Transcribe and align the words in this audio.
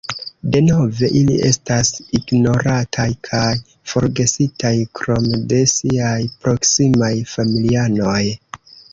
Denove, 0.53 1.07
ili 1.17 1.33
estas 1.47 1.89
ignorataj 2.19 3.03
kaj 3.27 3.49
forgesitaj 3.91 4.71
krom 5.01 5.27
de 5.51 5.59
siaj 5.73 6.15
proksimaj 6.47 7.11
familianoj. 7.35 8.23